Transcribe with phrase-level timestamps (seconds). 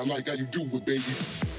[0.00, 1.49] I like how you do it, baby.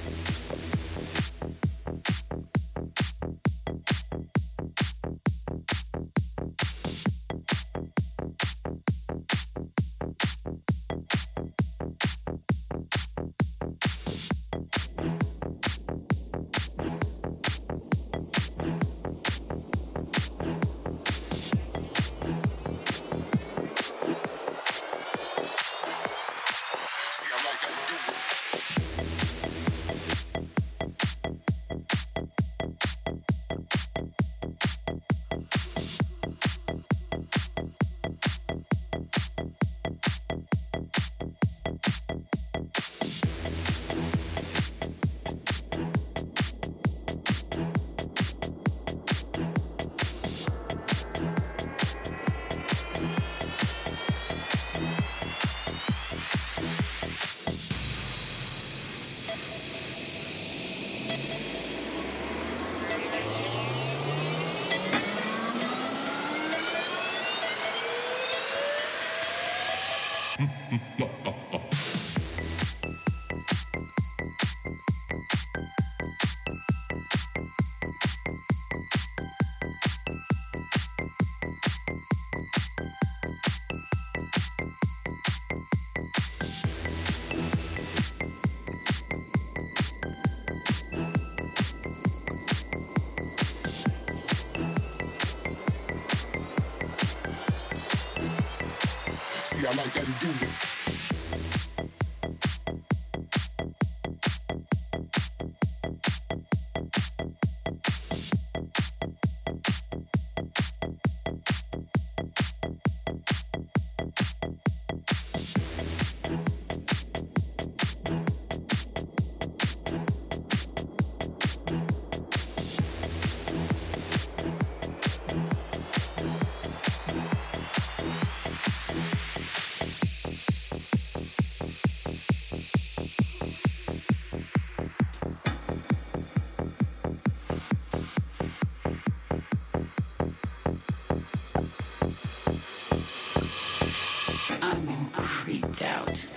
[145.44, 146.28] Creeped out.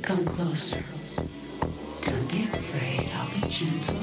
[0.00, 0.82] Come closer.
[2.00, 3.10] Don't be afraid.
[3.14, 3.93] I'll be gentle.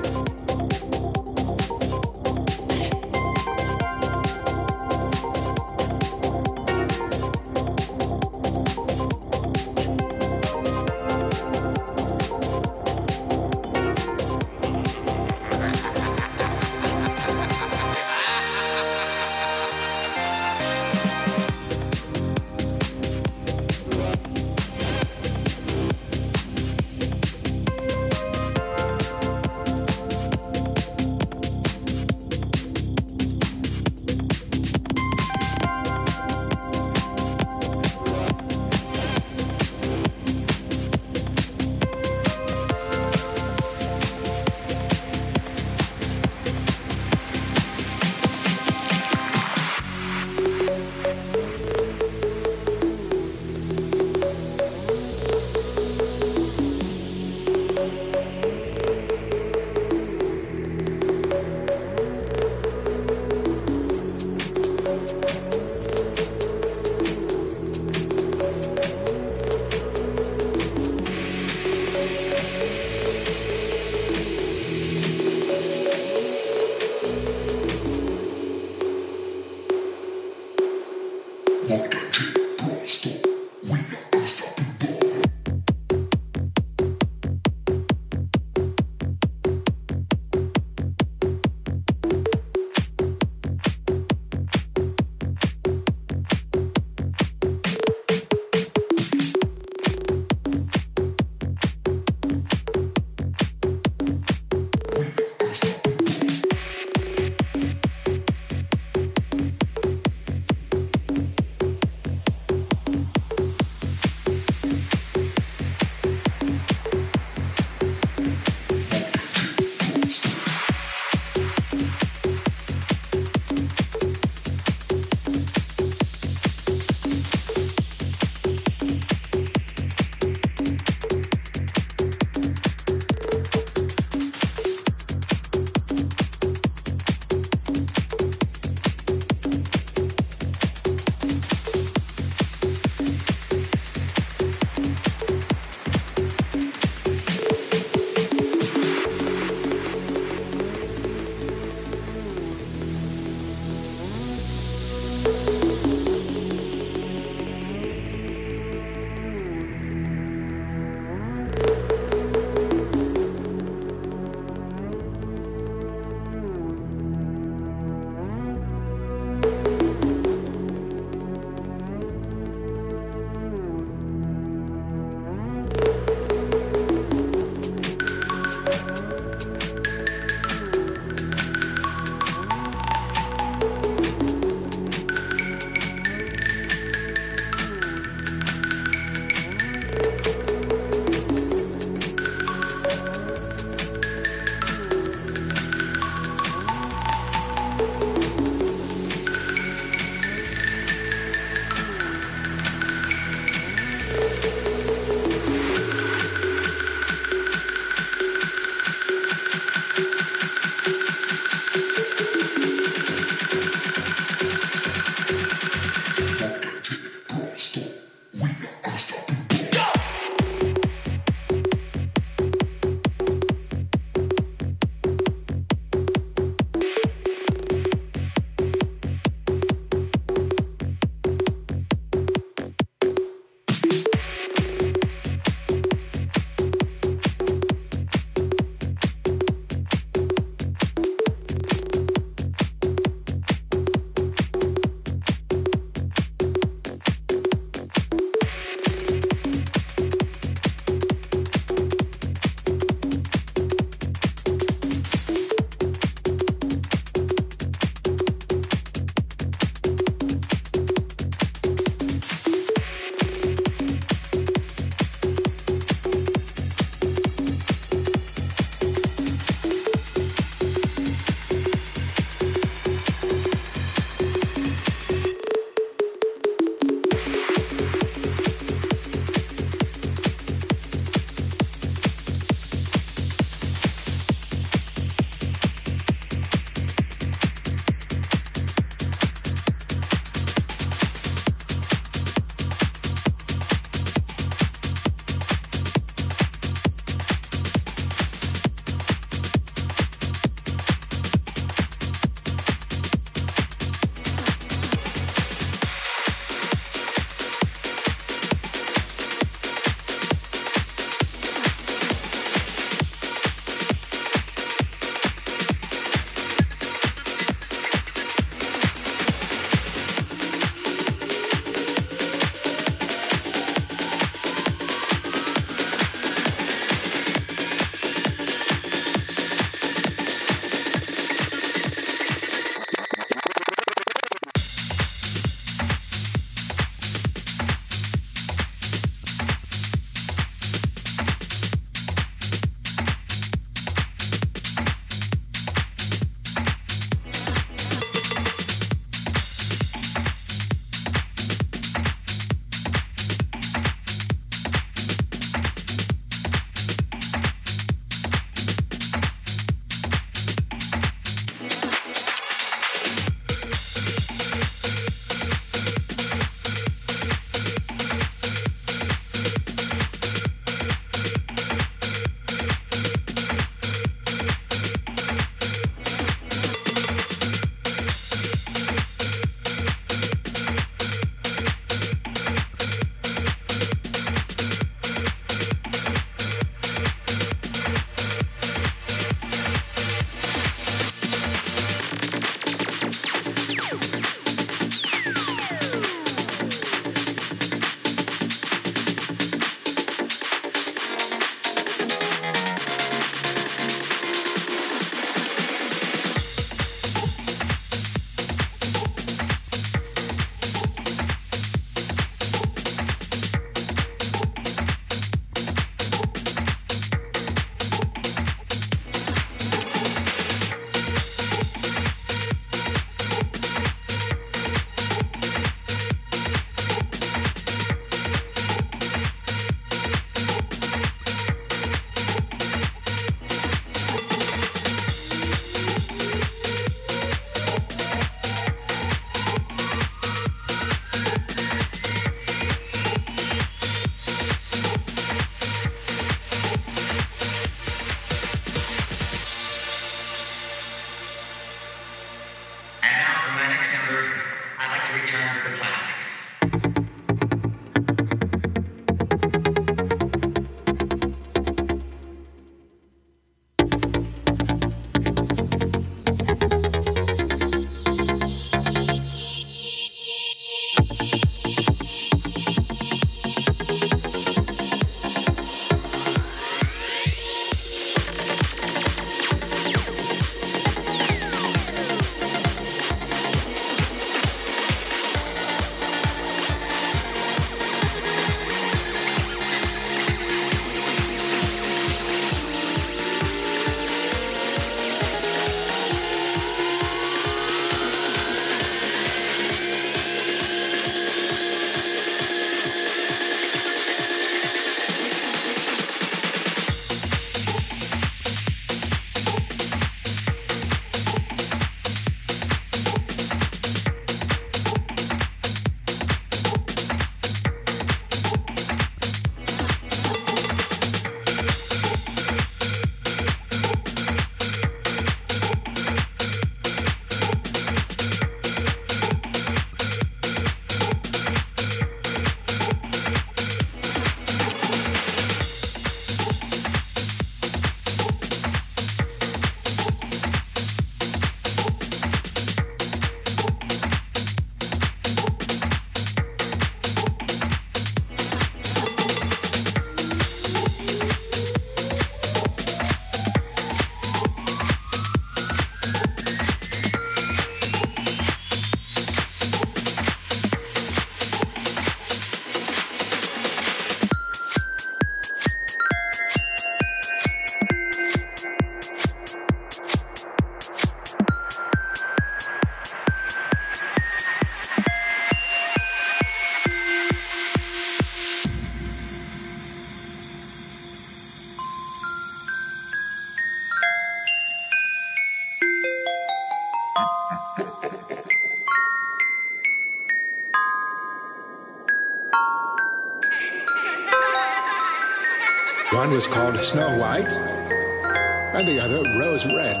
[596.24, 600.00] One was called Snow White, and the other Rose Red.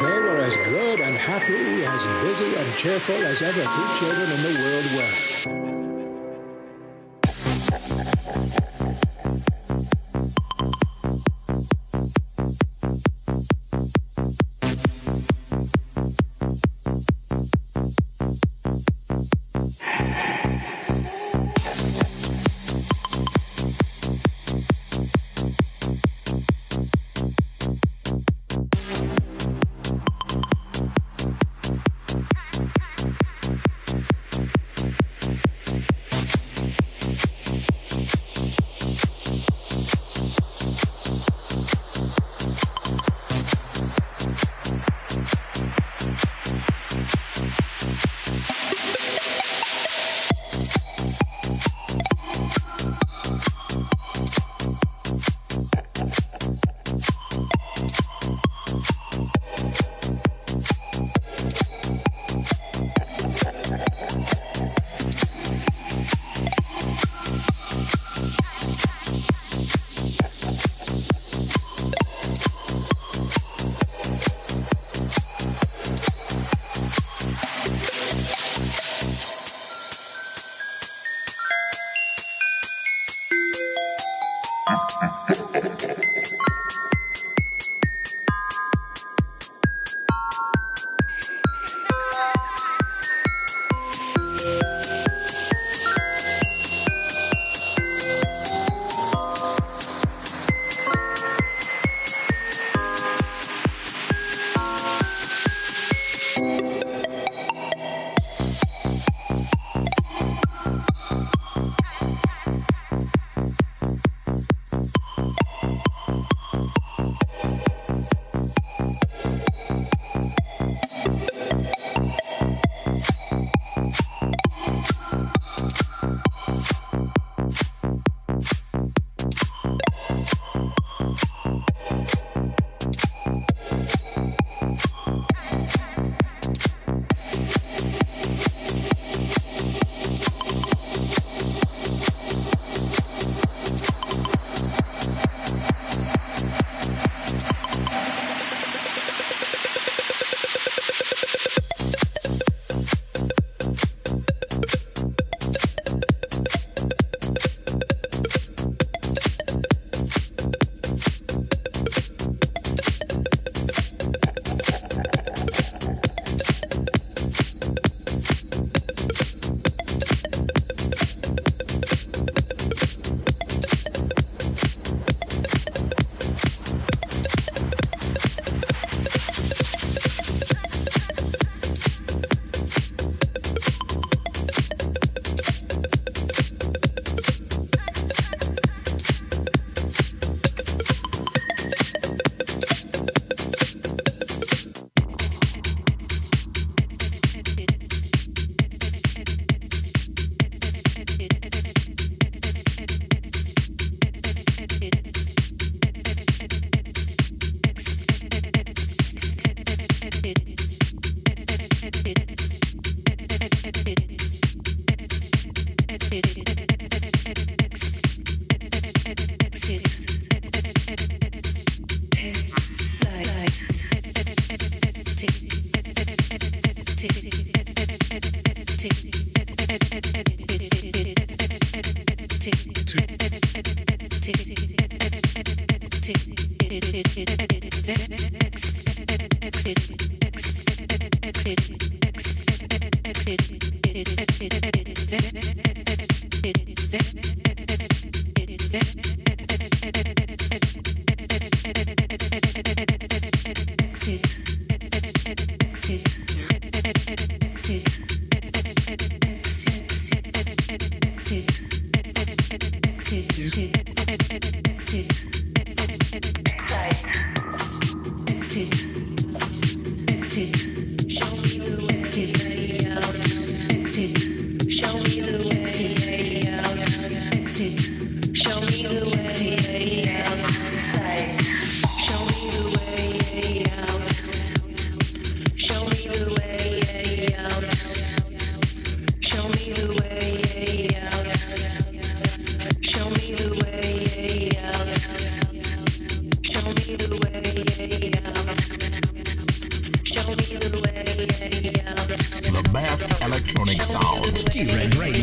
[0.00, 4.42] They were as good and happy, as busy and cheerful as ever two children in
[4.42, 5.33] the world were.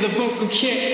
[0.00, 0.89] The vocal kick.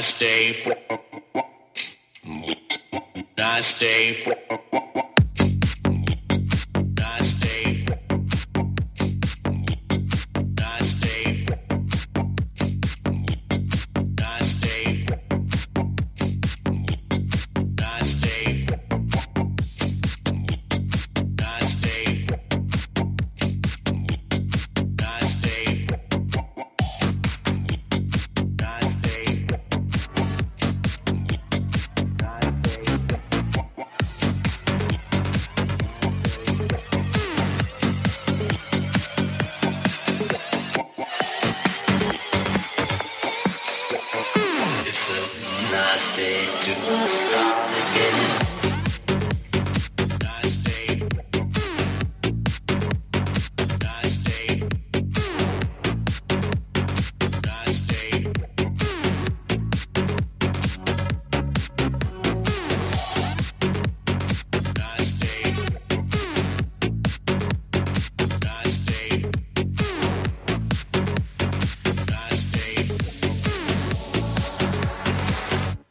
[0.00, 0.74] Stay.
[3.56, 4.35] I stay.